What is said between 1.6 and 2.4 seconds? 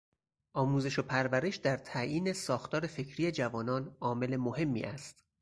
تعیین